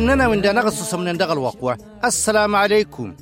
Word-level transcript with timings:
وننا 0.00 0.28
من 0.28 0.40
دانا 0.40 0.60
غصص 0.60 0.94
من 0.94 1.16
دغ 1.16 1.32
الوقوة 1.32 1.78
السلام 2.04 2.56
عليكم. 2.56 3.14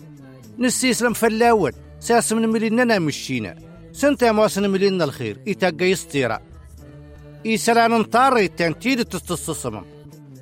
نسي 0.59 0.91
إسلام 0.91 1.13
فلاود 1.13 1.75
ساس 2.01 2.33
من 2.33 2.49
مليننا 2.49 2.99
مشينا. 2.99 3.55
سنتا 3.93 4.33
مواسن 4.33 4.71
ملينا 4.71 5.05
الخير 5.05 5.41
إتاقا 5.49 5.85
يستيرا 5.85 6.39
إيسالان 7.47 7.93
انطار 7.93 8.37
التنتيد 8.37 9.05
تستصصمم 9.05 9.85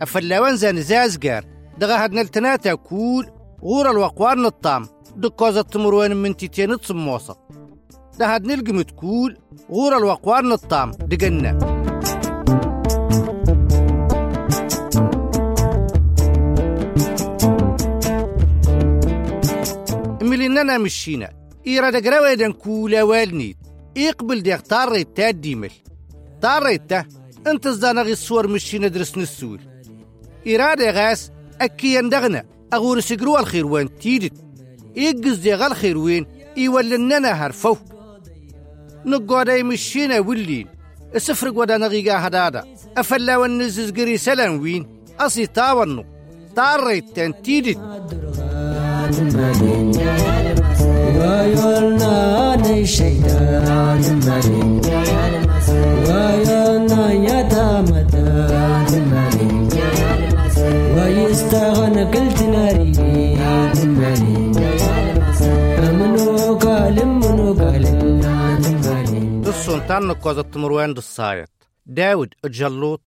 أفلاوان 0.03 0.57
زان 0.57 0.83
زازقار 0.83 1.45
دغا 1.79 2.05
هاد 2.05 2.13
نلتناتا 2.13 2.75
كول. 2.75 3.27
غور 3.63 3.91
الوقوار 3.91 4.39
نطام. 4.39 4.87
دكوزة 5.17 5.63
تمروان 5.63 6.17
من 6.17 6.37
تيتين 6.37 6.81
تصموصة 6.81 7.37
ده 8.19 8.35
هاد 8.35 8.47
نلقم 8.47 8.83
تكول 8.83 9.37
غور 9.71 9.97
الوقوار 9.97 10.45
نطام. 10.45 10.91
دقنا. 10.91 11.76
مليننا 20.57 20.79
مشينا. 20.79 21.31
إيرا 21.67 21.91
دقراوة 21.91 22.35
دان 22.35 22.53
كولا 22.53 23.03
والنيت. 23.03 23.57
يقبل 23.97 24.43
ديك 24.43 24.61
طاريت 24.61 25.17
تا 25.17 25.31
ديمل. 25.31 25.71
طاريت 26.43 26.91
تا 26.91 27.05
انت 27.47 27.69
زدانا 27.69 28.03
غي 28.03 28.13
الصور 28.13 28.49
مشينا 28.49 28.89
درس 28.89 29.19
نسول. 29.19 29.61
إرادة 30.49 30.91
غاس 30.91 31.31
أكي 31.61 31.95
يندغنا 31.95 32.45
أغور 32.73 33.01
سقروا 33.01 33.41
الخير 33.41 33.67
وين 33.67 33.99
تيدت. 33.99 34.33
يقز 34.97 35.37
دي 35.37 35.55
غال 35.55 35.77
خير 35.77 35.99
وين 35.99 36.27
يولننا 36.57 37.33
هرفو. 37.47 37.77
نقودا 39.05 39.63
مشينا 39.63 40.19
ولين. 40.19 40.69
السفر 41.15 41.51
قودا 41.51 41.77
نغيقا 41.77 42.27
هدادا. 42.27 42.65
أفلا 42.97 43.37
ونزز 43.37 43.91
قري 43.91 44.19
سلام 44.19 44.61
وين. 44.63 44.87
أصي 45.21 45.47
تاونو 45.47 46.05
طاريت 46.57 47.17
تان 47.17 47.33
ne 52.63 52.77
shaitan 52.97 53.99
timalin 54.05 54.71
wayolna 56.09 57.03
yatamata 57.27 58.25
timalin 58.91 59.55
ويستغنى 60.97 62.03
قلت 62.13 62.39
ناري 62.43 62.93
amno 65.87 66.59
galim 66.65 67.11
munu 67.21 67.49
galim 67.61 67.99
timalin 68.65 69.47
السلطان 69.47 70.03
نقوز 70.09 70.39
التمروان 70.39 70.95
دالصايت 70.95 71.49
داود 71.87 72.35
الجلوط. 72.45 73.03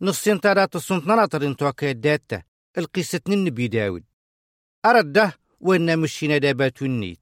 نصين 0.00 0.40
تارات 0.40 0.76
السلطان 0.76 1.28
ترين 1.28 1.56
توكي 1.56 1.92
داتا. 1.92 2.42
القصة 2.78 3.20
النبي 3.28 3.68
داود. 3.68 4.04
أرد 4.86 5.12
ده 5.12 5.32
وإن 5.60 5.98
مشينا 5.98 6.38
دابات 6.38 6.82
النيت 6.82 7.20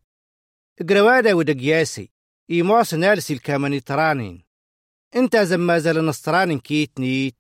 اقروا 0.81 1.21
داود 1.21 1.61
قياسي 1.61 2.11
إيموس 2.51 2.95
نالسي 2.95 3.33
الكامني 3.33 3.81
ترانين 3.81 4.45
انت 5.17 5.37
زما 5.37 5.79
زال 5.79 6.07
نصرانين 6.07 6.61
كيت 6.61 7.01
نيت 7.01 7.37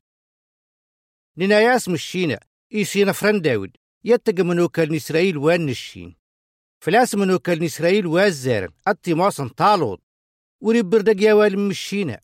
نناياس 1.38 1.88
مشينا 1.88 2.40
إيسينا 2.74 3.12
فرن 3.12 3.40
داود 3.40 3.76
يتقى 4.04 4.42
منوكل 4.42 4.96
إسرائيل 4.96 5.36
وان 5.36 5.66
نشين 5.66 6.16
فلاس 6.80 7.14
منوكل 7.14 7.64
إسرائيل 7.64 8.06
وازارن 8.06 8.72
موسن 9.08 9.48
طالوت 9.48 10.02
وري 10.62 10.82
يا 11.18 11.32
والي 11.32 11.56
مشينا 11.56 12.20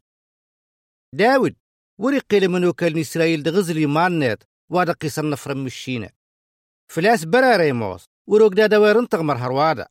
داود 1.14 1.56
وري 1.98 2.18
قيل 2.18 2.48
منوكل 2.48 3.00
إسرائيل 3.00 3.42
دغزلي 3.42 3.86
مانيت 3.86 4.44
وادا 4.70 4.92
قيسن 4.92 5.30
نفرن 5.30 5.56
مشينا 5.56 6.10
فلاس 6.88 7.24
برا 7.24 7.56
ريموس 7.56 8.11
وروك 8.26 8.54
دا 8.54 8.66
دويرن 8.66 9.08
تغمر 9.08 9.36
هروادا. 9.36 9.88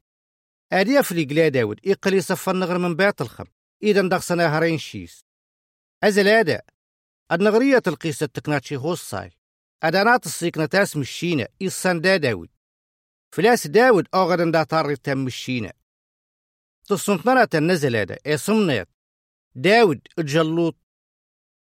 أدي 0.73 0.99
أفلي 0.99 1.23
قلا 1.23 1.47
داود 1.47 1.79
إقلي 1.85 2.21
صفى 2.21 2.51
النغر 2.51 2.77
من 2.77 2.95
بيت 2.95 3.21
الخم. 3.21 3.45
إذا 3.83 4.01
ندغسنا 4.01 4.57
هرين 4.57 4.77
شيس. 4.77 5.25
أزل 6.03 6.27
هذا 6.27 6.61
النغرية 7.31 7.81
القيسة 7.87 8.25
تكناتشي 8.25 8.75
هوصاي 8.77 9.31
أدانات 9.83 10.25
السيكنة 10.25 10.65
تاس 10.65 10.97
مشينا 10.97 11.47
إيصان 11.61 12.01
دا 12.01 12.17
داود. 12.17 12.49
فلاس 13.31 13.67
داود 13.67 14.07
أغدن 14.13 14.51
دا 14.51 14.63
طاري 14.63 14.95
تم 14.95 15.17
مشينا 15.17 15.73
تصنطنا 16.85 17.45
تنزل 17.45 17.95
هذا 17.95 18.17
إصمنيت 18.27 18.87
داود 19.55 20.07
الجلوط 20.19 20.75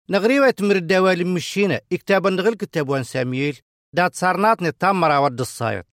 نغريوة 0.09 0.49
تمر 0.49 0.75
الدوالي 0.75 1.23
مشينا 1.23 1.81
إكتابا 1.93 2.29
نغل 2.29 2.55
كتاب 2.55 2.89
وان 2.89 3.03
ساميل 3.03 3.59
دات 3.93 4.15
صارنات 4.15 4.61
نتام 4.61 4.99
مراود 4.99 5.39
الصايت. 5.39 5.90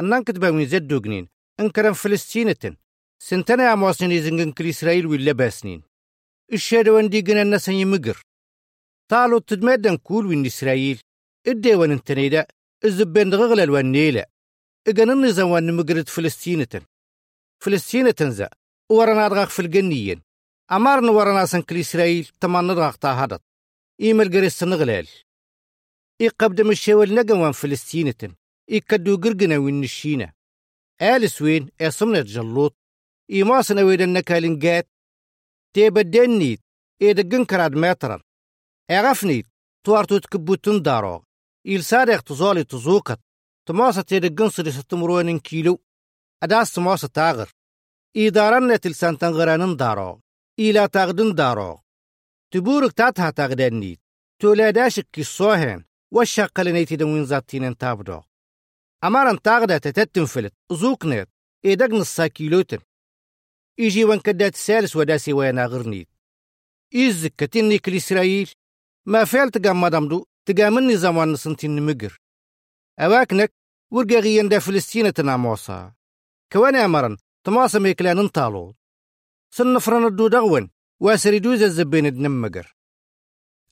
أنان 0.00 0.24
كتبا 0.24 0.50
من 0.50 0.66
زدو 0.66 1.00
جنين 1.00 1.28
أنكرم 1.60 1.92
فلسطينة 1.92 2.76
سنتنا 3.18 3.70
يا 3.70 3.74
موسني 3.74 4.20
زنجن 4.20 4.52
كل 4.52 4.68
إسرائيل 4.68 5.06
ولا 5.06 5.32
باسنين. 5.32 5.82
الشهادة 6.52 6.92
وان 6.92 7.08
دي 7.08 7.20
جنا 7.22 7.42
الناس 7.42 7.68
يمقر. 7.68 8.22
طالو 9.08 9.38
تدمدن 9.38 9.96
كول 9.96 10.26
وين 10.26 10.46
إسرائيل. 10.46 11.00
إدي 11.46 11.74
وان 11.74 11.90
انتنيدا 11.90 12.46
الزبين 12.84 13.30
دغغل 13.30 13.70
وان 13.70 13.92
نيلا. 13.92 14.28
إجن 14.88 15.10
النظام 15.10 15.50
وان 15.50 15.76
مقرد 15.76 16.08
فلسطينة 16.08 16.82
فلسطينة 17.62 18.10
تنزا 18.10 18.48
ورنا 18.90 19.28
دغاق 19.28 19.48
في 19.48 19.62
الجنيين 19.62 20.22
أمارن 20.72 21.08
ورنا 21.08 21.46
سنكل 21.46 21.76
إسرائيل. 21.76 22.30
تمان 22.40 22.66
دغاق 22.66 22.96
تاهدت 22.96 23.42
إيمال 24.00 24.30
قريس 24.30 24.62
نغلال. 24.62 25.08
إيقبد 26.20 26.60
مشاول 26.60 27.14
نقا 27.14 27.34
وان 27.34 27.52
فلسطينة 27.52 28.34
إيكدو 28.72 29.16
قرقنا 29.16 29.58
وين 29.58 29.80
نشينا. 29.80 30.32
آلس 31.02 31.42
وين؟ 31.42 31.68
إصمنا 31.80 32.20
جلوط. 32.20 32.76
إيماسنا 33.30 33.82
وين 33.82 34.00
النكالين 34.00 34.58
قات. 34.58 34.88
تيبدنيت 35.74 36.60
إيدقن 37.02 37.44
كراد 37.44 37.74
ماترا 37.74 38.22
إغفنيت 38.90 39.46
توارتو 39.84 40.18
تكبو 40.18 40.54
تندارو. 40.54 41.24
إيل 41.66 41.84
ساريخ 41.84 42.22
تزولي 42.22 42.64
تزوكت 42.64 43.20
تماسة 43.68 44.02
تيدقن 44.02 44.48
صري 44.48 44.72
ستمروين 44.72 45.38
كيلو. 45.38 45.82
أداس 46.42 46.72
تماسة 46.72 47.08
تاغر. 47.08 47.50
إيدارن 48.16 48.80
تلسان 48.80 49.18
تنغرانن 49.18 49.76
دارو. 49.76 50.20
إيلا 50.58 50.86
تاغدن 50.86 51.34
دارو. 51.34 51.78
تبورك 52.50 52.92
تاتها 52.92 53.30
تاغدنيت 53.30 54.00
تولاداشك 54.38 55.06
كي 55.12 55.22
صوهن 55.22 55.84
والشاقلنيتي 56.12 56.96
دوين 56.96 57.24
زاتين 57.24 57.76
تابدو. 57.76 58.20
أمارن 59.04 59.42
تاغدا 59.42 59.78
تتتنفلت 59.78 60.54
زوكنيت 60.72 61.28
إيدقن 61.64 62.00
الساكيلوتن 62.00 62.78
إيجي 63.78 64.04
وان 64.04 64.20
كدات 64.20 64.56
سالس 64.56 64.96
وداسي 64.96 65.32
وينا 65.32 65.66
غرنيت 65.66 66.08
إيزك 66.94 67.34
كتني 67.38 67.78
كل 67.78 67.96
إسرائيل. 67.96 68.50
ما 69.06 69.24
فعل 69.24 69.50
تقام 69.50 69.80
مدامدو 69.80 70.26
تقام 70.46 70.78
النظام 70.78 71.16
وان 71.16 71.36
سنتين 71.36 71.86
مقر. 71.86 72.18
أواكنك 73.00 73.52
ورقا 73.90 74.20
غيان 74.20 74.48
دا 74.48 74.58
فلسطينة 74.58 75.14
ناموسا 75.24 75.92
كواني 76.52 76.84
أمرن 76.84 77.16
تماسا 77.44 77.78
ميكلان 77.78 78.18
انطالو 78.18 78.74
سنفرن 79.50 80.06
الدو 80.06 80.28
دغون 80.28 80.70
واسري 81.00 81.38
دوز 81.38 81.62
الزبين 81.62 82.14
دنمقر 82.14 82.74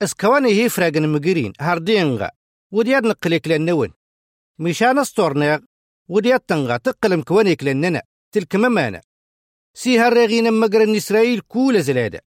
أس 0.02 0.14
كواني 0.14 0.52
هي 0.52 0.68
فراغن 0.68 1.12
مقرين 1.12 1.52
هاردينغا. 1.60 2.30
ودياد 2.72 3.06
نقليك 3.06 3.48
لنون 3.48 3.92
مشان 4.60 4.98
استورنيغ 4.98 5.58
ودياد 6.08 6.40
تنغا 6.40 6.76
تقلم 6.76 7.22
كوانيك 7.22 7.64
لننا 7.64 8.02
تلك 8.32 8.56
ممانا. 8.56 9.00
سي 9.74 9.98
هالرغين 9.98 10.52
مقرن 10.52 10.96
إسرائيل 10.96 11.40
كول 11.40 11.82
زلادة. 11.82 12.20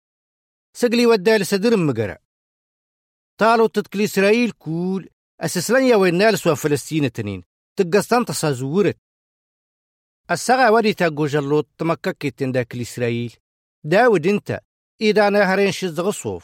سقلي 0.77 1.05
ودال 1.05 1.45
سدر 1.45 1.77
مقرا 1.77 2.17
طالو 3.37 3.67
تتكلي 3.67 4.03
إسرائيل 4.03 4.51
كول 4.51 5.09
أسسلن 5.41 5.83
يا 5.83 5.95
وين 5.95 6.15
نالس 6.17 6.47
فلسطين 6.47 7.11
تنين 7.11 7.43
تقستان 7.75 8.25
تصازورت. 8.25 8.97
السغا 10.31 10.69
ودي 10.69 10.93
تاقو 10.93 11.25
جلوت 11.25 11.67
تمككي 11.77 12.31
تنداك 12.31 12.75
إسرائيل 12.75 13.35
داود 13.83 14.27
انت 14.27 14.59
إذا 15.01 15.27
أنا 15.27 15.53
هرين 15.53 15.71
شز 15.71 15.99
غصوف 15.99 16.43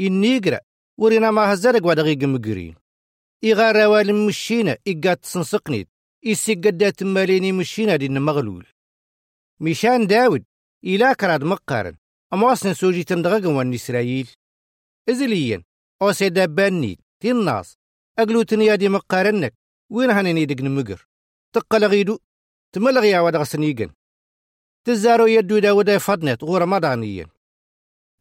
النيقرا 0.00 0.60
ورينا 0.98 1.30
ما 1.30 1.52
هزرق 1.52 1.86
ودقيق 1.86 2.24
مقرين. 2.24 2.87
إغا 3.44 3.72
روال 3.72 4.14
مشينا 4.26 4.78
إقات 4.88 5.24
سنسقنيت. 5.24 5.88
إسي 6.26 6.54
قدات 6.54 7.02
ماليني 7.02 7.52
مشينا 7.52 7.96
دين 7.96 8.22
مغلول. 8.22 8.66
ميشان 9.60 10.06
داود 10.06 10.44
إلا 10.84 11.12
كراد 11.12 11.44
مقارن. 11.44 11.96
أمواسن 12.32 12.74
سوجي 12.74 13.04
تندغق 13.04 13.46
وان 13.46 13.74
إسرائيل. 13.74 14.30
إزليا 15.08 15.62
أو 16.02 16.12
سيدا 16.12 16.46
بانيت 16.46 16.98
تناس 17.20 17.76
أقلو 18.18 18.44
يادي 18.52 18.88
مقارنك. 18.88 19.54
وين 19.90 20.10
هانيني 20.10 20.44
دقن 20.44 20.74
مقر؟ 20.74 21.06
تقل 21.52 21.84
غيدو 21.84 22.18
تملغي 22.72 23.14
عواد 23.14 23.36
غسنيقن 23.36 23.90
تزارو 24.84 25.26
يدو 25.26 25.58
داود 25.58 25.96
فضنت 25.96 26.44
غور 26.44 26.66
مدانيين 26.66 27.26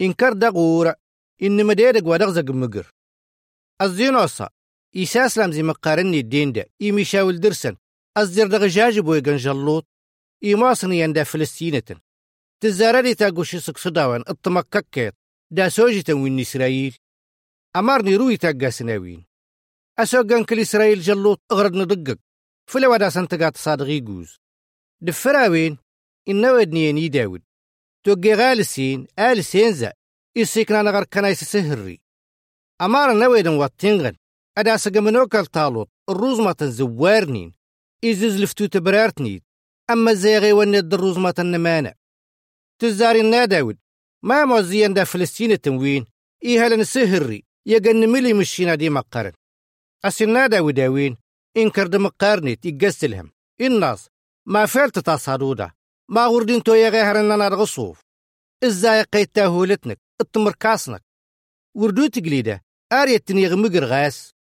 إنكر 0.02 0.34
دغور 0.34 0.94
إن 1.42 1.66
مديدك 1.66 2.06
ودغزق 2.06 2.52
مقر. 2.52 2.92
الزينوصا 3.82 4.50
إيساس 4.98 5.38
لامزي 5.38 5.64
مقارني 5.64 6.20
الدين 6.20 6.52
دا 6.52 6.66
إيمي 6.82 7.04
شاول 7.06 7.40
درسن. 7.40 7.76
أزدر 8.18 8.48
دغ 8.48 8.68
جاجب 8.68 9.08
ويغن 9.08 9.38
جلوط 9.38 9.88
إيماصن 10.44 10.94
يندا 10.94 11.24
فلسطينة 11.24 12.02
تزاري 12.64 13.16
تاقوشي 13.16 13.60
سقصداوان 13.60 14.24
الطمككيت 14.30 15.14
دا 15.52 15.70
سوجي 15.70 16.14
وين 16.14 16.40
إسرائيل. 16.40 16.96
أمارني 17.76 18.16
روي 18.16 18.38
تاقا 18.38 18.70
سناوين. 18.70 19.26
أسوغان 20.00 20.44
كل 20.44 20.60
إسرائيل 20.60 21.02
جلوط 21.02 21.42
أغرد 21.52 21.74
ندقق. 21.74 22.18
فلا 22.70 22.88
ودا 22.88 23.10
سنتقات 23.10 23.58
صادغي 23.58 24.00
جوز 24.00 24.38
دفراوين 25.02 25.78
إنه 26.28 26.52
ودنيني 26.52 27.08
داود. 27.08 27.42
توقي 28.04 28.34
غالسين 28.34 29.08
آل 29.20 29.46
سينزا. 29.46 29.94
إسيكنا 30.38 30.82
نغر 30.82 31.04
كنايس 31.04 31.44
سهري. 31.44 32.02
أمار 32.82 33.14
نويدن 33.14 33.54
واتنغن. 33.54 34.16
أدا 34.58 34.78
سقمنوكال 34.78 35.46
طالوت 35.46 35.90
الروز 36.10 36.40
ما 36.40 36.52
تنزوارنين 36.52 37.52
إزوز 38.06 38.42
لفتو 38.42 38.66
تبرارتنيد 38.66 39.44
أما 39.90 40.14
زيغي 40.14 40.54
ونيد 40.54 40.94
الروز 40.94 41.18
ما 41.18 41.32
تنمانا 41.32 41.94
تزاري 42.80 43.46
داود 43.46 43.78
ما 44.24 44.46
موزيان 44.46 44.94
دا 44.94 45.04
فلسطين 45.04 45.52
التموين 45.52 46.06
إيها 46.44 46.70
لنسهري 46.70 47.44
يقن 47.66 48.10
ملي 48.10 48.34
مشينا 48.34 48.76
دي 48.76 48.90
مقارن 48.90 49.32
أسنا 50.06 50.48
داوداوين 50.48 51.18
إن 51.58 51.70
كرد 51.70 51.96
مقارنت 51.96 52.66
يقسلهم 52.66 53.32
الناس 53.62 54.08
ما 54.48 54.66
فعلت 54.66 55.00
تصادودا 55.00 55.72
ما 56.10 56.26
غردين 56.26 56.64
تو 56.64 56.74
يغيهرن 56.74 57.30
لنا 57.30 57.48
رغصوف 57.48 58.02
إزاي 58.64 59.02
قيتا 59.02 59.46
هولتنك 59.46 60.00
التمر 60.22 60.52
كاسنك 60.52 61.04
وردو 61.76 62.08
تقليده 62.08 62.64
آريتني 62.94 63.42
يغمقر 63.42 63.86
غاس 63.86 64.37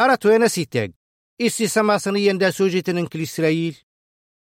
أرات 0.00 0.26
وين 0.26 0.48
سيتاج 0.48 0.92
إسي 1.40 1.66
سماسنيا 1.66 2.32
دا 2.32 2.50
سوجيتن 2.50 2.98
إنكل 2.98 3.22
إسرائيل. 3.22 3.76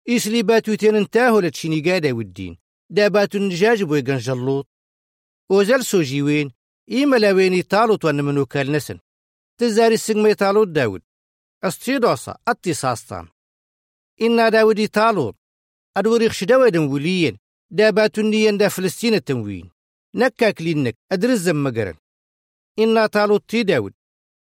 إسلي 0.08 0.42
باتو 0.42 0.74
تين 0.74 1.10
تاهو 1.10 1.40
لتشيني 1.40 1.80
قادة 1.80 2.12
والدين 2.12 2.58
دا 2.90 3.08
باتو 3.08 3.38
النجاج 3.38 3.82
بويقن 3.82 4.16
جلوط 4.16 4.68
وزال 5.50 5.84
سوجي 5.84 6.22
وين؟ 6.22 6.50
إيما 6.90 7.16
لاويني 7.16 7.62
طالوت 7.62 8.04
وأن 8.04 8.24
منو 8.24 8.46
كالنسن 8.46 8.98
تزاري 9.60 9.94
السجمي 9.94 10.34
طالوت 10.34 10.68
داود. 10.68 11.02
أستيدوسا 11.64 12.36
أتي 12.48 12.72
إنا 14.22 14.48
داودي 14.48 14.86
طالوت 14.86 15.36
أدوريخ 15.96 16.32
شدوادن 16.32 16.86
وليين. 16.86 17.38
دا 17.70 17.90
باتو 17.90 18.22
نيان 18.22 18.58
دا 18.58 18.68
فلسطين 18.68 19.14
التموين 19.14 19.70
نكاك 20.14 20.62
لينك 20.62 20.96
أدرزم 21.12 21.64
مقرن. 21.64 21.94
إنا 22.78 23.06
طالوت 23.06 23.48
تي 23.48 23.62
داود. 23.62 23.92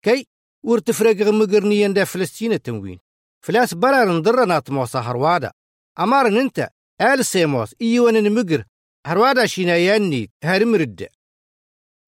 كي 0.03 0.27
ورتفرق 0.65 1.27
مقرنيا 1.27 1.87
دا 1.87 2.03
فلسطين 2.03 2.53
التموين. 2.53 2.99
فلاس 3.41 3.73
برار 3.73 4.17
نضرنا 4.17 4.59
طموسا 4.59 4.99
هروادا 4.99 5.51
أمار 5.99 6.27
انت 6.27 6.69
آل 7.01 7.25
سيموس 7.25 7.75
إيوان 7.81 8.23
نمقر 8.23 8.65
هروادا 9.07 9.45
شيناياني 9.45 10.31
هارمرد 10.43 11.07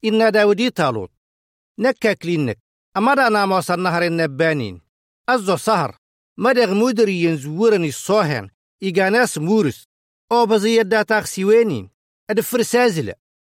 إنا 0.06 0.30
داودي 0.30 0.70
طالوت 0.70 1.12
نكا 1.80 2.14
كلينك 2.14 2.60
أمار 2.98 3.28
أنا 3.28 3.46
موسى 3.46 3.74
النهر 3.74 4.04
النبانين. 4.06 4.82
أزو 5.30 5.58
سهر. 5.58 5.98
مدغ 6.38 6.74
مدري 6.74 7.24
ينزورني 7.24 7.88
الصوهن. 7.88 8.50
إيغاناس 8.84 9.38
مورس. 9.38 9.86
أو 10.32 10.46
بزي 10.46 10.82
الداتا 10.82 11.22
سيوانين 11.22 11.90
أدفر 12.30 12.62
سازلة 12.62 13.14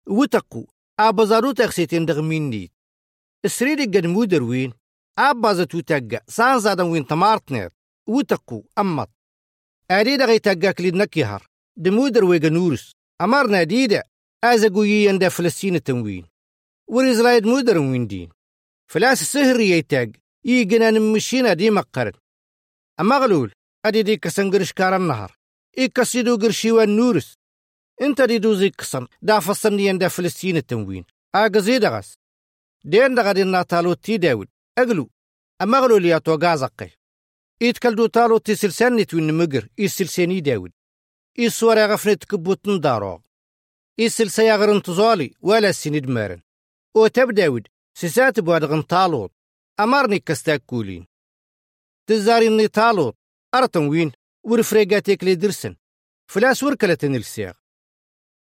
وتقو. 0.08 0.66
أبزارو 1.00 1.52
تخسيتين 1.52 2.06
دغميني 2.06 2.72
السريد 3.44 3.96
قد 3.96 4.06
مودر 4.06 4.42
وين؟ 4.42 4.72
أبازا 5.18 5.64
توتاقا 5.64 6.20
سان 6.28 6.58
زادن 6.58 6.84
وين 6.84 7.06
تمارتنير 7.06 7.70
وتقو 8.06 8.62
أمت. 8.78 9.08
أريد 9.90 10.22
غي 10.22 10.38
تاقا 10.38 10.72
كليد 10.72 10.94
نكيهر 10.94 11.46
دمودر 11.76 12.24
ويغا 12.24 12.48
نورس. 12.48 12.92
أمرنا 13.20 13.62
ديدا 13.62 14.02
أزاقو 14.44 14.82
يندا 14.82 15.28
فلسطين 15.28 15.74
التنوين 15.74 16.26
وريزرايد 16.88 17.46
مودر 17.46 17.78
وين 17.78 18.06
دين 18.06 18.28
فلاس 18.90 19.22
السهر 19.22 19.60
يتاق 19.60 20.08
يجنا 20.44 20.90
نمشينا 20.90 21.52
دي 21.52 21.70
مقرن. 21.70 22.12
أما 23.00 23.18
غلول 23.18 23.52
أدي 23.84 24.02
دي 24.02 24.16
كسنقرش 24.16 24.72
كار 24.72 24.96
النهر 24.96 25.36
إيكسيدو 25.78 26.36
قرشيوان 26.36 26.96
نورس. 26.96 27.34
إنت 28.02 28.22
دي 28.22 28.38
دوزي 28.38 28.70
كسن 28.70 29.06
دا 29.22 29.40
فصن 29.40 29.80
يندا 29.80 30.08
فلسطين 30.08 30.56
التنوين 30.56 31.04
أغزي 31.34 31.78
دغس 31.78 32.14
دين 32.84 33.14
دغا 33.14 33.32
دي 33.32 33.44
ناتالو 33.44 33.94
تي 33.94 34.16
داود. 34.16 34.48
أغلو 34.78 35.10
أما 35.62 35.78
غلو 35.78 35.96
ليا 35.96 36.18
تو 36.18 36.34
غازقي 36.34 36.90
إيتكالدو 37.62 38.06
تالو 38.06 38.38
تي 38.38 38.54
سلساني 38.54 39.04
توين 39.04 39.34
مقر 39.34 39.68
إي 39.78 39.88
سلساني 39.88 40.40
داود. 40.40 40.72
إي 41.38 41.50
سواري 41.50 41.84
غفنت 41.84 42.24
كبوتن 42.24 42.80
دارو 42.80 43.22
إي 43.98 44.08
سلسايا 44.08 44.56
غرن 44.56 44.82
تزالي 44.82 45.34
ولا 45.40 45.72
سند 45.72 46.06
مارن 46.06 46.42
أو 46.96 47.06
تب 47.06 47.30
داود 47.30 47.68
سيسات 47.94 48.40
بواد 48.40 48.64
غنطالوت 48.64 49.32
أمرني 49.80 50.18
كستاك 50.18 50.62
كولين. 50.66 51.06
تزاري 52.06 52.48
ني 52.48 52.68
طالوت 52.68 53.16
أرتن 53.54 53.86
وين 53.86 54.12
ورفريقاتيك 54.44 55.24
لي 55.24 55.34
درسن. 55.34 55.76
فلاس 56.30 56.62
وركلتن 56.62 57.14
السياغ 57.14 57.54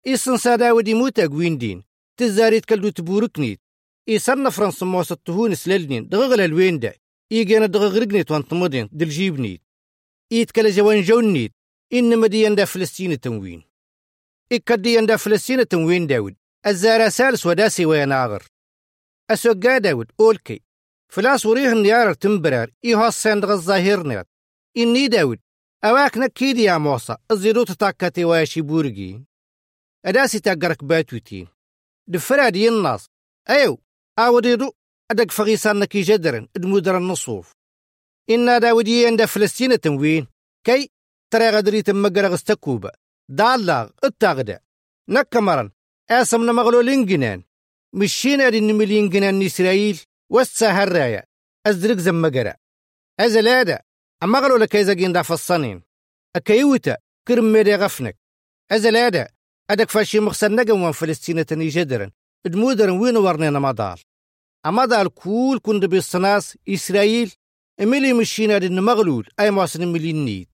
إيسن 0.07 0.37
سادا 0.37 0.71
ودي 0.71 0.93
موتا 0.93 1.27
وين 1.31 1.57
دين. 1.57 1.83
تزاري 2.17 2.59
تكلدو 2.59 2.89
تبوركنيت 2.89 3.61
إيسان 4.09 4.49
فرنسا 4.49 4.85
موسى 4.85 5.13
التهون 5.13 5.55
سلالنين 5.55 6.09
دغغل 6.09 6.41
الوين 6.41 6.79
دا 6.79 6.93
إيجانا 7.31 7.65
دغغرقنيت 7.65 8.31
وانت 8.31 8.53
مدين 8.53 8.89
دل 8.91 9.09
جيبنيت. 9.09 9.61
إيتكال 10.31 10.71
جوان 10.71 11.01
جونيت 11.01 11.51
إنما 11.93 12.27
ديان 12.27 12.55
دا 12.55 12.65
فلسطين 12.65 13.19
تنوين. 13.19 13.63
إكديان 14.51 15.05
دا 15.05 15.17
فلسطين 15.17 15.67
تنوين 15.67 16.07
داود 16.07 16.35
الزارة 16.65 17.09
سالس 17.09 17.45
وداسي 17.45 17.85
وين 17.85 18.11
آغر. 18.11 18.43
أسوقا 19.29 19.77
داود 19.77 20.11
أولكي. 20.19 20.61
فلاس 21.09 21.45
وريه 21.45 21.71
النيار 21.71 22.13
تنبرار 22.13 22.71
إيها 22.85 23.07
السندغ 23.07 23.53
الظاهر 23.53 24.07
نيت 24.07 24.27
إني 24.77 25.07
داود 25.07 25.39
أواك 25.83 26.17
نكيد 26.17 26.57
يا 26.57 26.77
موسى 26.77 27.17
الزيرو 27.31 27.63
تتاكتي 27.63 28.25
وياشي 28.25 28.61
بورجي 28.61 29.23
أداسي 30.05 30.39
تاقرك 30.39 30.83
باتوتين 30.83 31.47
دفراد 32.07 32.55
الناس. 32.55 33.05
أيو 33.49 33.79
أوديدو 34.19 34.71
أدق 35.11 35.31
فغيسان 35.31 35.79
نكي 35.79 36.01
جدرن 36.01 36.47
أدمودر 36.55 36.97
النصوف. 36.97 37.51
إنا 38.29 38.57
داودي 38.57 39.07
عند 39.07 39.25
فلسطين 39.25 39.79
تنوين 39.79 40.27
كي 40.63 40.91
ترى 41.33 41.49
غدري 41.49 41.81
تمقر 41.81 42.25
غستكوبة 42.25 42.91
دالاغ 43.29 43.89
التاغدا 44.03 44.59
نكمرن 45.09 45.71
اسمنا 46.09 46.51
مغلولين 46.51 47.05
جنان 47.05 47.43
مشينا 47.93 48.49
دي 48.49 48.59
نملين 48.59 49.09
جنان 49.09 49.41
إسرائيل 49.41 49.99
وسا 50.29 50.69
هرايا. 50.69 51.23
أزدرق 51.67 51.97
زمقرا 51.97 52.55
أزلادا 53.19 53.81
أما 54.23 54.39
غلو 54.39 54.55
لك 54.57 54.75
إذا 54.75 54.93
جين 54.93 55.21
فالصنين 55.21 55.83
أكيوتا 56.35 56.97
كرم 57.27 57.53
ميري 57.53 57.75
غفنك. 57.75 58.17
أزلادا 58.71 59.27
أدك 59.69 59.89
فاشي 59.89 60.19
مخسر 60.19 60.51
نقم 60.51 60.91
فلسطين 60.91 61.45
تني 61.45 61.69
جدرن 62.47 62.53
دمودرن 62.61 62.99
وين 62.99 63.17
ورنينا 63.17 63.59
مدال 63.59 63.99
أمدال 64.65 65.07
كول 65.13 65.59
كند 65.59 65.85
بالصناس 65.85 66.57
إسرائيل 66.69 67.33
إملي 67.81 68.13
مشينا 68.13 68.57
دي 68.57 68.69
مغلول 68.69 69.27
أي 69.39 69.51
مواصن 69.51 69.87
مليين 69.87 70.25
نيد 70.25 70.47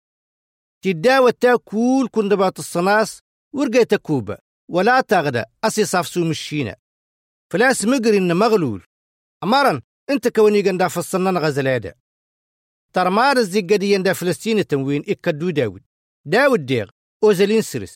تداوى 0.82 1.32
تا 1.32 1.56
كول 1.56 2.08
كند 2.12 2.34
بات 2.34 2.60
الصناس 2.60 3.22
ورقيتا 3.54 3.98
كوبا 3.98 4.38
ولا 4.70 5.02
تغدا 5.02 5.46
أسي 5.64 5.86
صافسو 5.86 6.26
مشينا 6.26 6.76
فلاس 7.52 7.86
مقري 7.86 8.18
إن 8.18 8.36
مغلول 8.36 8.84
أمارن 9.44 9.82
انت 10.10 10.28
كوني 10.28 10.62
قندا 10.62 10.88
فصلنا 10.88 11.40
غزلادا 11.40 11.94
ترمار 12.94 13.38
الزيقة 13.38 13.84
يندا 13.86 14.14
فلسطين 14.14 14.60
التموين 14.60 15.04
إكدو 15.10 15.50
داود 15.50 15.84
داود 16.26 16.66
ديغ 16.66 16.90
أوزلين 17.24 17.62
سرس 17.62 17.96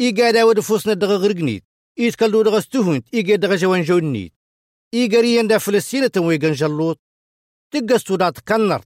إيقا 0.00 0.30
داود 0.30 0.60
فوسنا 0.60 0.94
دغا 0.94 1.16
غرقنيت 1.16 1.65
إيتكالدو 1.98 2.42
دغا 2.42 2.60
ستوهنت 2.60 3.14
إيقا 3.14 3.36
دغا 3.36 3.56
جوان 3.56 3.82
جونيت. 3.82 4.32
إيقا 4.94 5.18
يندا 5.18 5.58
فلسطين 5.58 6.04
التموين 6.04 6.38
جلوط 6.38 7.00
تقستو 7.70 8.16
دا 8.16 8.30
تكنر 8.30 8.82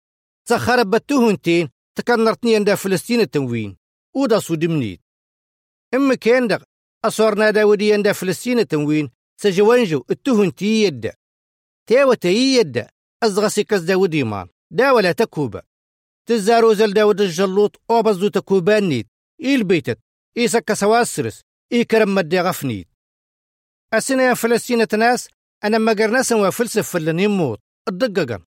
تخرب 0.49 0.91
بتوهنتين 0.91 1.69
تكنرتني 1.95 2.53
يندا 2.53 2.75
فلسطين 2.75 3.21
التموين 3.21 3.77
ودا 4.17 4.39
سودمنيت. 4.39 5.01
إما 5.95 6.15
كان 6.15 6.49
دغ 6.49 6.63
أصورنا 7.05 7.51
داود 7.51 7.83
يندا 7.83 8.13
فلسطين 8.13 8.59
التموين 8.59 9.11
سجوانجو 9.41 10.05
التوهنتي 10.11 10.83
يدا 10.83 11.15
تيوة 11.87 12.19
يدا 12.25 12.91
أزغسي 13.23 13.65
كز 13.65 13.83
داود 13.83 14.15
إيمان 14.15 14.49
دا 14.71 14.91
ولا 14.91 15.13
تكوبة. 15.13 15.63
تزارو 16.27 16.73
زل 16.75 16.93
داود 16.93 17.21
الجلوط 17.21 17.81
أو 17.91 18.03
بزو 18.03 18.29
تكوبان 18.29 18.89
نيت 18.89 19.07
إيل 19.41 19.65
بيتت. 19.65 19.99
إيسك 20.37 20.73
سواسرس. 20.73 21.41
إي 21.73 21.85
كرم 21.85 22.15
مدي 22.15 22.41
غفنيت. 22.41 22.89
أسنا 23.95 24.23
يا 24.23 24.35
فلسطين 24.35 24.87
ناس 24.99 25.29
أنا 25.65 25.79
ما 25.79 25.93
قرناسا 25.93 26.37
وفلسف 26.37 26.91
فلن 26.91 27.21
يموت 27.21 27.59
الدققا 27.89 28.43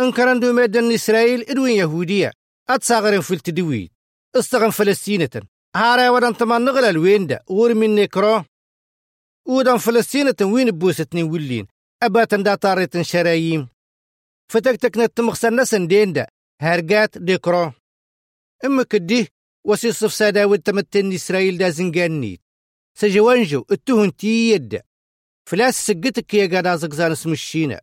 إن 0.00 0.12
كان 0.12 0.40
دو 0.40 0.52
ميدن 0.52 0.92
إسرائيل 0.92 1.40
إدوين 1.50 1.76
يهودية. 1.76 2.32
أتصاغرين 2.70 3.20
في 3.20 3.34
التدويد. 3.34 3.90
استغن 4.36 4.70
فلسطينة. 4.70 5.30
هارا 5.76 6.10
ودن 6.10 6.36
تمان 6.36 6.64
نغلا 6.64 6.90
الوين 6.90 7.26
دا. 7.26 7.40
ور 7.48 7.74
من 7.74 7.94
نكرو 7.94 8.44
ودن 9.48 9.76
فلسطينة 9.76 10.34
وين 10.42 10.70
بوستني 10.70 11.22
ولين. 11.22 11.66
أباتن 12.02 12.42
دا 12.42 12.54
طاريتن 12.54 13.02
شراييم 13.02 13.68
فتكتك 14.52 14.98
نتمخسن 14.98 15.60
نسن 15.60 15.86
دين 15.86 16.12
دا. 16.12 16.26
هرقات 16.60 17.18
ديكرو 17.18 17.72
إما 18.64 18.82
كديه 18.82 19.26
وسي 19.66 19.92
صف 19.92 20.14
سادا 20.14 20.44
والتمتن 20.44 21.12
إسرائيل 21.12 21.58
دا 21.58 21.70
زنقانيت 21.70 22.41
سجوانجو 22.94 23.64
التهن 23.70 24.16
تيد 24.16 24.82
فلاس 25.48 25.86
سقتك 25.86 26.34
يا 26.34 26.46
قادا 26.46 26.76
زقزان 26.76 27.12
اسم 27.12 27.32
الشينا 27.32 27.80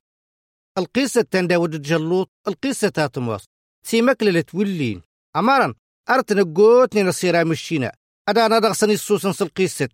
القصة 0.77 1.21
تندا 1.21 1.57
ود 1.57 1.81
جلوط 1.81 2.29
القصة 2.47 2.89
تاتموس 2.89 3.45
سيمك 3.85 4.23
للتولين 4.23 5.01
أمارا 5.35 5.75
أرتن 6.09 6.53
قوتني 6.53 7.03
نصيرا 7.03 7.43
مشينا 7.43 7.91
أدا 8.29 8.47
ندغسني 8.47 8.93
السوسن 8.93 9.33
سلقيسة 9.33 9.89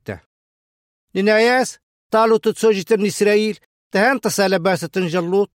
لناياس 1.15 1.77
طالو 2.11 2.37
تن 2.37 3.05
إسرائيل 3.05 3.59
تهان 3.91 4.21
تسالة 4.21 4.57
باسة 4.57 4.89
جلوط 4.95 5.51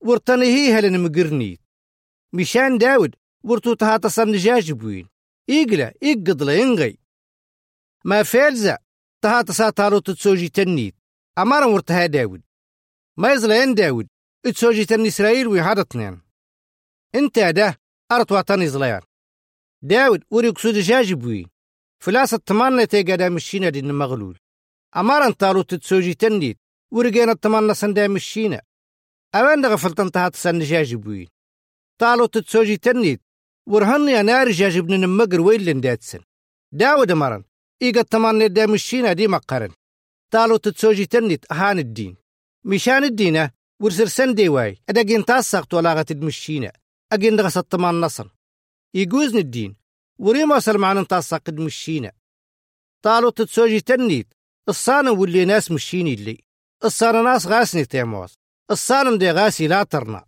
ورتني 0.00 0.46
هي 0.46 0.72
هلن 0.72 1.00
مشان 2.32 2.78
داود 2.78 3.14
ورتو 3.44 3.74
تها 3.74 3.96
تصن 3.96 4.32
جاجبوين. 4.32 5.08
إيقلا 5.50 5.94
إيقضلا 6.02 6.54
ينغي. 6.54 6.98
ما 8.04 8.22
فالزا 8.22 8.78
تها 9.22 9.42
تسا 9.42 9.70
طالو 9.70 9.98
تتسوجي 9.98 10.48
تنيت. 10.48 10.94
أمارا 11.38 11.66
ورتها 11.66 12.06
داود. 12.06 12.42
ما 13.16 13.32
يزلا 13.32 13.74
داود 13.74 14.08
اتسوجي 14.46 14.84
تن 14.84 15.06
إسرائيل 15.06 15.46
ويهاد 15.46 15.78
اثنين 15.78 16.20
انت 17.14 17.38
ده 17.38 17.78
أرت 18.12 18.32
وطن 18.32 18.66
زليان 18.68 19.00
داود 19.82 20.24
وريك 20.30 20.58
سود 20.58 20.74
جاجبوي 20.74 21.46
فلاس 22.02 22.34
التمانة 22.34 22.84
تيقادا 22.84 23.28
مشينا 23.28 23.68
دين 23.68 23.94
مغلول 23.94 24.38
أمارا 24.96 25.30
تالو 25.30 25.62
تتسوجي 25.62 26.14
تنيت 26.14 26.58
ورقينا 26.92 27.32
التمانة 27.32 27.72
سندا 27.72 28.08
مشينا. 28.08 28.62
أوان 29.34 29.66
غفلتن 29.66 30.10
تهات 30.10 30.36
سن 30.36 30.58
جاجبوي 30.58 31.28
تالو 31.98 32.26
تتسوجي 32.26 32.76
تنيت 32.76 33.20
ورهن 33.66 34.08
يا 34.08 34.22
نار 34.22 34.50
جاجبن 34.50 35.00
نمقر 35.00 35.40
ويلن 35.40 35.80
داتسن. 35.80 36.20
داود 36.72 37.12
مرن. 37.12 37.44
إيقا 37.82 38.00
التمانة 38.00 38.46
دا 38.46 38.66
مشينا 38.66 39.12
دي 39.12 39.28
مقرن 39.28 39.70
تالو 40.32 40.56
تتسوجي 40.56 41.06
تنيت 41.06 41.52
أهان 41.52 41.78
الدين. 41.78 42.16
مشان 42.64 43.04
الدينة 43.04 43.50
ورسر 43.80 44.06
سندي 44.06 44.48
واي 44.48 44.78
أدقين 44.88 45.24
تاسقت 45.24 45.74
ولاغة 45.74 46.06
المشينا 46.10 46.72
أجين 47.12 47.36
دغس 47.36 47.56
الطمان 47.56 48.00
نصر. 48.00 48.28
يجوزني 48.94 49.40
الدين. 49.40 49.76
وريما 50.18 50.60
معنا 50.68 51.02
تاسق 51.02 51.42
المشينا 51.48 52.12
طالو 53.02 53.30
تتسوجي 53.30 53.80
تنيت 53.80 54.34
الصانم 54.68 55.18
واللي 55.18 55.44
ناس 55.44 55.70
مشيني 55.70 56.14
اللي. 56.14 56.44
الصانم 56.84 57.24
ناس 57.24 57.46
غاسني 57.46 57.84
تيموس 57.84 58.34
الصانم 58.70 59.18
دي 59.18 59.30
غاسي 59.30 59.66
لا 59.66 59.82
ترنا. 59.82 60.24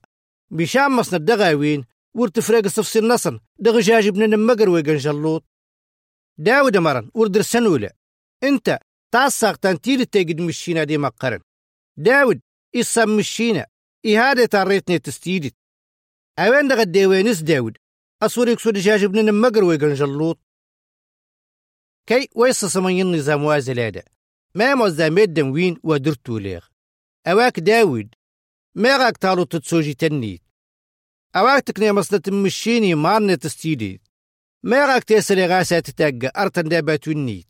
بشام 0.50 0.96
مصن 0.96 1.16
الدغاوين 1.16 1.84
ورتفريق 2.14 2.66
صفصي 2.66 2.98
النصن 2.98 3.40
دغ 3.58 3.80
جاجب 3.80 4.16
نمقر 4.16 4.68
ويقن 4.68 4.96
جلوط. 4.96 5.44
داود 6.40 6.76
مرن 6.76 7.10
وردر 7.14 7.42
سنولة. 7.42 7.90
انت 8.42 8.78
تاسق 9.12 9.56
تنتيل 9.56 10.06
تيجد 10.06 10.40
مشينا 10.40 10.84
دي 10.84 10.98
مقرن. 10.98 11.40
داود 11.96 12.40
إصام 12.76 13.16
مشينا. 13.16 13.66
إهادة 14.06 14.46
تاريتني 14.46 14.98
تستيدت. 14.98 15.54
أوين 16.38 16.68
دغ 16.68 16.80
الديوينس 16.80 17.40
داود؟ 17.40 17.76
أصوريك 18.22 18.58
سود 18.60 18.78
جاج 18.78 19.04
ابن 19.04 19.24
نمقر 19.24 19.64
ويقن 19.64 19.94
جلوط. 19.94 20.38
كي 22.06 22.28
ويص 22.34 22.64
سمين 22.64 23.06
النظام 23.06 23.44
وازلادة. 23.44 24.04
ما 24.54 24.74
موزا 24.74 25.08
ميدن 25.08 25.50
وين 25.50 25.76
ودرتو 25.82 26.38
ليغ 26.38 26.66
أواك 27.26 27.60
داود 27.60 28.14
ما 28.74 28.96
غاك 28.96 29.16
تالو 29.16 29.44
تتسوجي 29.44 29.94
تنيت. 29.94 30.42
أواك 31.36 31.62
تكني 31.62 31.92
مصدة 31.92 32.32
مشيني 32.32 32.94
مارنة 32.94 33.34
تستيدت. 33.34 34.09
ما 34.62 34.86
غاك 34.86 35.04
تيسري 35.04 35.46
غاسة 35.46 35.80
تتاقى 35.80 36.32
أرتن 36.36 36.68
داباتو 36.68 37.10
النيت 37.10 37.46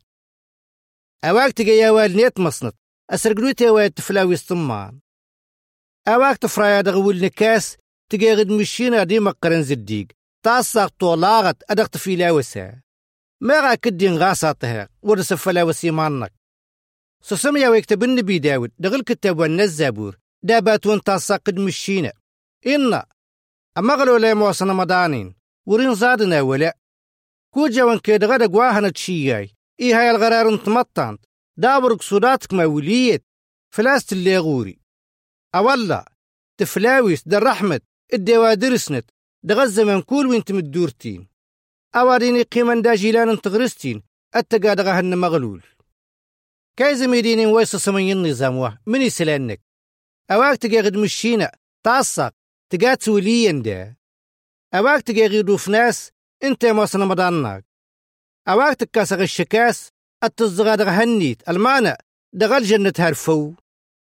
أواك 1.25 1.53
تقى 1.53 1.71
يا 1.71 1.91
والنيت 1.91 2.41
مصنط 2.41 2.75
أسرقلوتي 3.11 3.71
واد 3.71 3.91
تفلاوي 3.91 4.35
الصمان. 4.35 5.01
أواك 6.09 6.37
تفرايا 6.37 6.81
دغول 6.81 7.25
نكاس 7.25 7.77
تجاغد 8.09 8.49
مشينا 8.49 9.05
دي 9.05 9.21
مقرن 9.21 9.63
زديق. 9.63 10.07
تاسق 10.43 10.89
طولاغت 10.99 11.63
أدغت 11.71 11.97
في 11.97 12.17
لاوسا 12.17 12.81
ما 13.41 13.61
غا 13.61 13.75
كدين 13.75 14.17
غاساتها 14.19 14.89
ورس 15.03 15.33
فلاوسي 15.33 15.91
مانك 15.91 16.33
سسم 17.23 17.57
يا 17.57 17.69
ويكتب 17.69 18.05
النبي 18.05 18.39
داود 18.39 18.73
دغل 18.79 19.03
كتاب 19.03 19.39
والنزابور 19.39 20.19
داباتون 20.43 21.03
تاسق 21.03 21.37
قد 21.37 21.59
مشينا. 21.59 22.13
إنا 22.67 23.07
أما 23.79 23.95
غلو 23.95 24.17
لا 24.17 24.35
موصنا 24.35 24.73
مدانين. 24.73 25.35
ورين 25.67 25.95
زادنا 25.95 26.41
ولا 26.41 26.77
كوجا 27.55 27.85
وان 27.85 27.99
كيد 27.99 28.25
غدا 28.25 28.47
قواهنا 28.47 28.89
تشياي. 28.89 29.51
إيه 29.81 30.01
هاي 30.01 30.11
الغرار 30.11 30.49
انتمطانت 30.49 31.25
دابرك 31.57 32.03
صداتك 32.03 32.53
ما 32.53 32.65
وليت. 32.65 33.25
فلاست 33.75 34.13
اللي 34.13 34.39
غوري. 34.39 34.79
أولا 35.55 36.13
تفلاويس 36.61 37.29
در 37.29 37.43
رحمة 37.43 37.81
الدوادر 38.13 38.77
سنت 38.77 39.11
دغز 39.43 39.81
من 39.81 40.03
كل 40.03 40.27
وين 40.27 40.45
تمدورتين 40.45 41.29
أواريني 41.95 42.43
قيمن 42.43 42.83
دا 42.83 42.95
جيلان 42.95 43.41
تغرستين. 43.41 44.03
التقا 44.37 44.75
دغهن 44.75 45.19
مغلول. 45.19 45.63
كاي 46.77 46.97
زميديني 46.97 47.47
ويس 47.47 47.77
سمين 47.77 48.17
النظام 48.17 48.57
واه. 48.57 48.79
مني 48.87 49.11
سلانك. 49.11 49.61
أواك 50.31 50.59
تقا 50.59 50.81
غد 50.81 50.97
مشينا 50.97 51.53
تعصق 51.85 52.33
تقا 52.71 52.95
توليين 52.95 53.63
دا. 53.63 53.95
أواك 54.75 55.03
تقا 55.03 55.27
غيدو 55.27 55.57
في 55.57 55.71
ناس. 55.71 56.13
انت 56.45 56.67
موصنا 56.67 57.05
مدانك 57.05 57.65
أواك 58.49 58.77
تكاسغ 58.77 59.23
الشكاس 59.23 59.91
التصدغا 60.25 60.75
دغهنيت 60.75 61.49
المعنى 61.49 61.97
دغال 62.33 62.65
جنة 62.65 62.93
هرفو. 62.99 63.55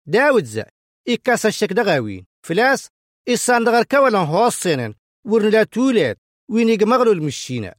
داود 0.06 0.44
زا 0.44 0.66
إكاس 1.10 1.46
الشك 1.46 1.74
دغاوين. 1.74 2.26
فلاس 2.46 2.90
إسان 3.30 3.64
دغال 3.64 3.88
كوالا 3.88 4.20
هوصينن. 4.20 4.94
ورن 5.26 5.50
لا 5.50 5.64
تولات 5.64 6.18
وينيق 6.50 6.84
مغلو 6.84 7.12
المشينا 7.12 7.76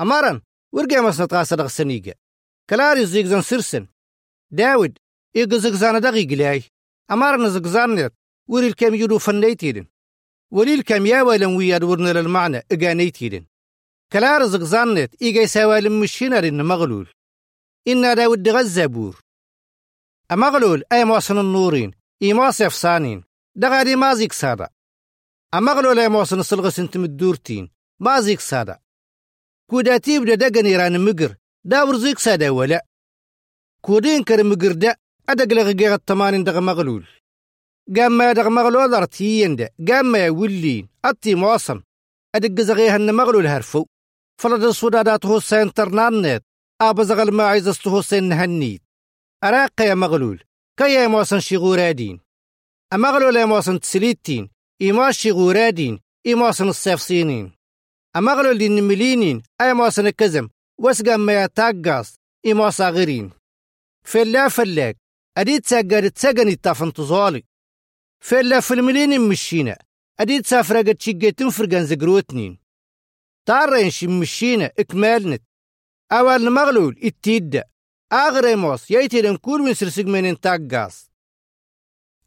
أمارا 0.00 0.42
ورقا 0.72 1.00
مسنا 1.00 1.26
تغاسا 1.26 1.56
دغ 1.56 1.66
سنيقا 1.66 2.14
كلاري 2.70 3.06
زيغزان 3.06 3.42
سرسن. 3.42 3.86
داود 4.50 4.98
إيقا 5.36 5.58
زغزانا 5.58 5.98
دغي 5.98 6.24
قلاي 6.24 6.62
أمارا 7.10 7.36
نزغزانت 7.36 8.14
وري 8.48 8.66
الكام 8.66 8.94
يدو 8.94 9.18
فنيتيدن. 9.18 9.86
ولي 10.50 10.74
الكام 10.74 11.06
ياوالن 11.06 11.56
وياد 11.56 11.84
ورن 11.84 12.08
للمعنى 12.08 12.62
إقانيتيدن. 12.72 13.44
كلار 14.12 14.46
زغزانت 14.46 15.22
إيقا 15.22 15.40
يساوى 15.42 15.78
المشينا 15.78 16.40
رن 16.40 16.62
مغلول. 16.62 17.08
إنا 17.88 18.14
داود 18.14 18.48
غزابور 18.48 19.20
أمغلول 20.32 20.84
أي 20.92 21.04
موصن 21.04 21.38
النورين 21.38 21.90
إي 22.22 22.32
موصف 22.32 22.72
صانين 22.72 23.24
دغاري 23.56 23.96
مازيك 23.96 24.32
سادا 24.32 24.68
أمغلول 25.54 25.98
أي 25.98 26.08
موصن 26.08 26.42
سلغس 26.42 26.78
انت 26.78 26.96
مدورتين 26.96 27.70
مازيك 28.00 28.40
سادا 28.40 28.78
كوداتي 29.70 30.18
بدا 30.18 30.34
دقن 30.34 30.66
إيران 30.66 31.04
مقر 31.04 31.36
داور 31.64 31.96
زيك 31.96 32.18
سادا 32.18 32.50
ولا. 32.50 32.86
كودين 33.80 34.24
كر 34.24 34.44
مقر 34.44 34.72
دا 34.72 34.96
أدق 35.28 35.54
لغيغ 35.54 35.94
التمانين 35.94 36.44
دغ 36.44 36.60
مغلول. 36.60 37.06
قام 37.96 38.12
ما 38.12 38.32
دغ 38.32 38.48
مغلول 38.48 38.94
أرتيين 38.94 39.56
دا 39.56 39.70
قام 39.88 40.06
ما 40.06 40.26
يولين 40.26 40.88
أتي 41.04 41.34
موصن 41.34 41.82
أدق 42.34 42.60
زغيهن 42.60 43.14
مغلول 43.14 43.46
هرفو. 43.46 43.86
فلد 44.40 44.62
السودادات 44.64 45.26
هو 45.26 45.40
سينترنانت 45.40 46.42
أبزغل 46.80 47.32
ما 47.32 47.44
عايزسته 47.44 48.02
سن 48.02 48.32
هنيت 48.32 48.82
أراق 49.44 49.80
يا 49.80 49.94
مغلول 49.94 50.44
كي 50.78 50.94
يا 50.94 51.06
موسن 51.06 51.40
شغورادين 51.40 52.20
أمغلول 52.92 53.36
يا 53.36 53.44
موسن 53.44 53.80
تسليتين 53.80 54.50
إما 54.82 55.10
شغورادين 55.12 56.00
إما 56.26 56.52
سن 56.52 56.68
الصيفصينين 56.68 57.52
أمغلول 58.16 58.58
دين 58.58 58.84
ملينين 58.84 59.42
أي 59.60 59.74
موسن 59.74 60.06
الكزم 60.06 60.48
وسقا 60.80 61.16
ما 61.16 61.42
يتاقص 61.44 62.14
إما 62.46 62.70
صاغرين 62.70 63.30
فلا 64.04 64.48
فلاك 64.48 64.96
أديت 65.38 65.66
ساقر 65.66 66.08
تساقني 66.08 66.56
تافن 66.56 66.92
تزالي 66.92 67.42
فلا 68.20 68.60
في 68.60 68.74
الملين 68.74 69.20
مشينا 69.28 69.78
أديت 70.20 70.46
سافرقت 70.46 71.00
شقيتن 71.02 71.50
فرقان 71.50 71.86
زقروتنين. 71.86 72.61
تارين 73.46 73.90
شي 73.90 74.06
مشينا 74.06 74.72
إكمالنت. 74.78 75.42
أول 76.12 76.50
مغلول 76.50 77.00
التيد 77.04 77.62
أغريموس 78.12 78.90
يأتي 78.90 79.36
كل 79.36 79.60
من 79.60 79.74
سرسق 79.74 80.04
من 80.04 80.40
تاقاس. 80.40 81.10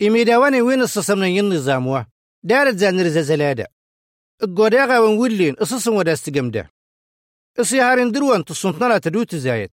إميداواني 0.02 0.62
وين 0.62 0.82
الصصمنا 0.82 1.28
النظام 1.28 2.06
دارت 2.44 2.76
زان 2.76 3.02
رزا 3.02 3.22
زلادة. 3.22 3.68
القوداغا 4.44 5.00
ونولين 5.00 5.54
أصصن 5.54 5.94
ودا 5.94 6.14
استقمدا 6.14 6.70
إصيهارين 7.60 8.12
دروان 8.12 8.46
تصنطنا 8.46 8.98
تدوت 8.98 9.36
زايد. 9.36 9.70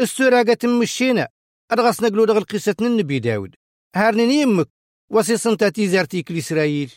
السوراقة 0.00 0.68
مشينا 0.80 1.28
أرغس 1.72 2.02
نقلو 2.02 2.24
دغل 2.24 2.44
قصة 2.44 2.74
النبي 2.80 3.18
داود 3.18 3.54
هارنين 3.96 4.30
يمك. 4.30 4.68
وسيصن 5.10 5.56
تاتي 5.56 5.88
زارتيك 5.88 6.30
لإسرائيل 6.30 6.92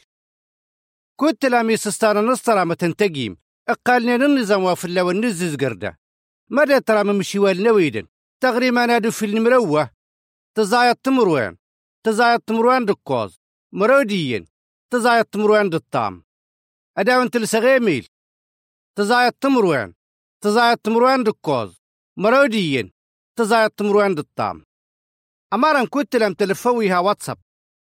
كنت 1.16 1.46
لامي 1.46 1.77
سستانا 1.77 2.22
نصطرا 2.22 2.74
تنتقيم. 2.74 3.38
أقالنا 3.69 4.15
النظام 4.15 4.63
وافلا 4.63 5.01
ونزز 5.01 5.55
قرده 5.55 6.00
مدى 6.50 6.79
ترى 6.79 7.03
من 7.03 7.15
مشيوال 7.15 7.63
نويدن 7.63 8.07
تغريما 8.41 8.86
نادو 8.86 9.12
في 9.12 9.25
المروة 9.25 9.89
تزايد 10.55 10.95
تمروان 10.95 11.57
تزايد 12.03 12.39
تمروان 12.39 12.86
دكوز 12.86 13.39
مروديين 13.74 14.47
تزايد 14.91 15.25
تمروان 15.25 15.69
دالطام 15.69 16.24
أداون 16.97 17.29
تلسغيميل 17.29 18.07
تزايد 18.97 19.33
تمروان 19.33 19.93
تزايد 20.43 20.77
تمروان 20.77 21.24
دكوز 21.24 21.77
مروديين 22.17 22.91
تزايد 23.36 23.69
تمروان 23.69 24.15
دالطام 24.15 24.63
أمارا 25.53 25.86
كنت 25.86 26.15
لم 26.15 26.33
تلفويها 26.33 27.00
واتساب 27.00 27.38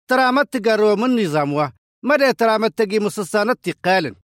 ترى 0.09 0.31
ما 0.31 0.43
تقروا 0.43 0.95
من 0.95 1.23
نظام 1.23 1.71
مدى 2.03 2.33
ترى 2.33 2.57
ما 2.57 2.67
تقي 2.67 2.99
مصصانة 2.99 3.55
قالن 3.85 4.15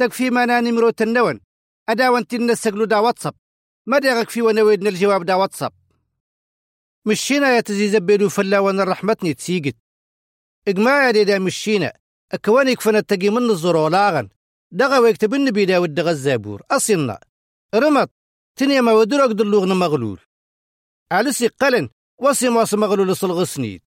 تكفي 0.00 0.30
ما 0.30 0.60
نمرو 0.60 0.90
تنون 0.90 1.40
أداون 1.88 2.26
تنسقلو 2.26 2.84
دا 2.84 2.98
واتساب. 2.98 3.34
مدى 3.86 4.24
في 4.26 4.42
ونويدنا 4.42 4.88
الجواب 4.88 5.24
دا 5.24 5.34
واتساب. 5.34 5.72
مشينا 7.06 7.56
يا 7.56 7.60
تزي 7.60 7.88
زبيدو 7.88 8.28
فلا 8.28 8.58
وأنا 8.58 8.84
رحمتني 8.84 9.34
تسيقت. 9.34 9.76
إقما 10.68 11.06
يا 11.06 11.10
ديدا 11.10 11.38
مشينا. 11.38 11.92
أكواني 12.32 12.76
كفنا 12.76 13.00
تقي 13.00 13.30
من 13.30 13.50
الزرو 13.50 13.88
لاغن 13.88 14.28
دغا 14.72 14.98
ويكتبن 14.98 15.50
بيدا 15.50 15.78
ودغا 15.78 16.10
الزابور. 16.10 16.62
اصلنا 16.70 17.20
رمط 17.74 18.10
تنيا 18.56 18.80
ما 18.80 18.92
ودرق 18.92 19.26
دلوغنا 19.26 19.74
مغلول. 19.74 20.20
علسي 21.12 21.46
قلن. 21.48 21.88
وسي 22.18 22.48
موس 22.48 22.74
مغلول 22.74 23.16
صلغ 23.16 23.44
سنيد. 23.44 23.82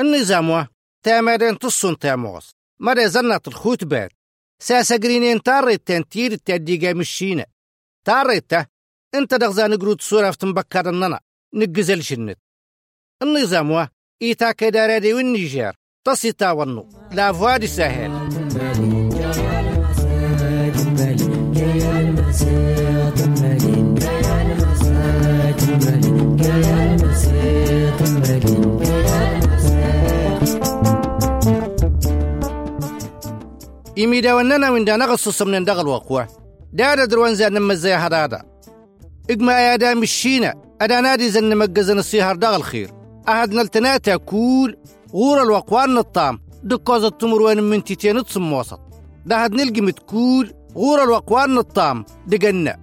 النظام 0.00 0.66
تامرين 1.02 1.58
تصون 1.58 1.98
تاموس 1.98 2.50
مدى 2.80 3.08
زنات 3.08 3.48
الخوت 3.48 3.84
بات 3.84 4.12
ساسا 4.66 4.96
قرينين 4.96 5.42
تاريت 5.42 5.86
تنتير 5.86 6.32
التاديقا 6.32 6.92
مشينا 6.92 7.46
تاريته 8.04 8.66
انت 9.14 9.34
دغزا 9.34 9.66
نقرود 9.66 10.00
صورة 10.00 10.30
في 10.30 10.38
تنبكر 10.38 10.88
الننا 10.88 11.20
نقزل 11.54 12.02
شنت. 12.02 12.38
النظام 13.22 13.70
وا 13.70 13.86
إيتا 14.22 14.52
كدارادي 14.52 15.14
والنيجير 15.14 15.72
تصيتا 16.04 16.50
ونو. 16.50 16.88
لا 17.12 17.32
فوادي 17.32 17.66
سهل. 17.66 18.24
إميدا 33.98 34.34
وننا 34.34 34.70
من 34.70 34.84
دانا 34.84 35.04
غصص 35.06 35.42
من 35.42 35.64
دغل 35.64 35.86
وقوة. 35.86 36.28
دادا 36.72 37.04
دروان 37.04 37.34
زان 37.34 37.62
مزايا 37.62 37.96
هرادا 37.96 38.42
إقما 39.30 39.52
يا 39.52 39.76
دام 39.76 40.02
الشينا 40.02 40.54
أدا 40.80 41.00
نادي 41.00 41.30
زن 41.30 41.56
مجزن 41.56 41.98
السيهر 41.98 42.36
دغل 42.36 42.62
خير. 42.62 42.90
أهد 43.28 43.54
نلتناتا 43.54 44.16
كول 44.16 44.76
غور 45.12 45.42
الوقوان 45.42 45.98
الطام 45.98 46.40
دكوز 46.62 47.04
التمر 47.04 47.42
وين 47.42 47.62
من 47.62 47.84
تيتين 47.84 48.24
تصم 48.24 48.52
وسط. 48.52 48.80
ده 49.26 49.44
هاد 49.44 49.52
نلقي 49.54 49.80
متكول. 49.80 50.52
غور 50.76 51.02
الوقوان 51.02 51.58
الطام 51.58 52.04
دقنا. 52.26 52.76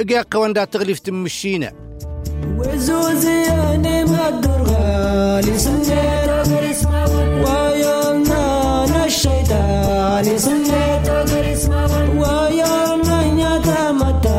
إقيا 0.00 0.24
قوان 0.30 0.52
دا 0.52 0.64
تغليف 0.64 0.98
تمشينا 0.98 1.72
وزوزياني 2.58 4.04
مدرغا 4.04 5.40
لسنير 5.40 6.30
ويومنا 6.30 6.97
Antisundetto 10.28 11.16
karismawan 11.24 12.20
Wayar 12.20 13.00
nanya 13.00 13.56
tamata 13.64 14.36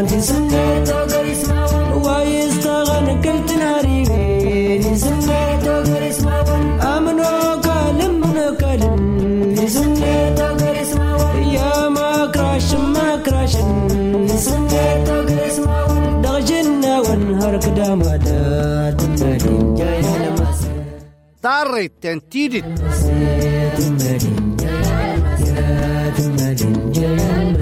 Antisundetto 0.00 0.96
karismawan 1.12 1.86
Wayistagan 2.00 3.06
kaltin 3.20 3.60
haribe 3.60 4.24
Antisundetto 4.80 5.74
karismawan 5.92 6.64
Amno 6.80 7.60
kalim 7.60 8.14
mno 8.24 8.48
kalim 8.56 8.96
Antisundetto 9.52 10.46
karismawan 10.56 11.36
Ya 11.52 11.72
makrash 11.92 12.72
makrash 12.96 13.60
Antisundetto 13.60 15.16
karismawan 15.28 16.24
Dagjinna 16.24 16.94
wan 17.04 17.22
harkadamata 17.44 18.40
Tundadin 18.96 19.76
jaya 19.76 20.14
lemasa 20.24 20.68
Tarrit 21.44 21.92
tentidit 22.00 22.64
Tundadin 23.76 24.55
Yeah. 27.06 27.55